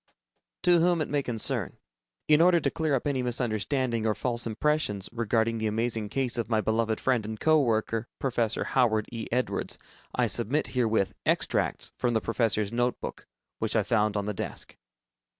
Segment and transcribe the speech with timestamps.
[0.63, 1.77] _To Whom It May Concern:
[2.27, 6.49] In order to clear up any misunderstanding or false impressions regarding the amazing case of
[6.49, 9.27] my beloved friend and co worker, Professor Howard E.
[9.31, 9.77] Edwards,
[10.15, 13.27] I submit herewith, extracts from the professor's notebook,
[13.59, 14.75] which I found on the desk.